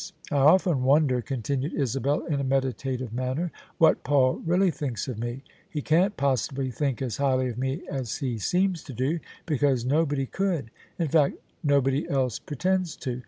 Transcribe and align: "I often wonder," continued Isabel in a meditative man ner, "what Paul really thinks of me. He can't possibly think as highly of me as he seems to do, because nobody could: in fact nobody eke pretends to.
"I 0.31 0.37
often 0.37 0.81
wonder," 0.81 1.21
continued 1.21 1.75
Isabel 1.75 2.25
in 2.25 2.39
a 2.39 2.43
meditative 2.43 3.13
man 3.13 3.35
ner, 3.37 3.51
"what 3.77 4.03
Paul 4.03 4.41
really 4.47 4.71
thinks 4.71 5.07
of 5.07 5.19
me. 5.19 5.43
He 5.69 5.83
can't 5.83 6.17
possibly 6.17 6.71
think 6.71 7.03
as 7.03 7.17
highly 7.17 7.49
of 7.49 7.59
me 7.59 7.83
as 7.87 8.17
he 8.17 8.39
seems 8.39 8.81
to 8.85 8.93
do, 8.93 9.19
because 9.45 9.85
nobody 9.85 10.25
could: 10.25 10.71
in 10.97 11.09
fact 11.09 11.35
nobody 11.63 12.05
eke 12.11 12.43
pretends 12.47 12.95
to. 12.95 13.19